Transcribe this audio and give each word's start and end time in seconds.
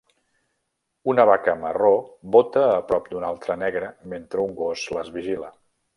Una 1.13 1.25
vaca 1.31 1.53
marró 1.65 1.91
bota 2.37 2.63
a 2.71 2.79
prop 2.93 3.11
d'una 3.13 3.29
altra 3.35 3.59
negra 3.65 3.93
mentre 4.15 4.47
un 4.49 4.57
gos 4.63 4.87
les 4.99 5.13
vigila. 5.21 5.53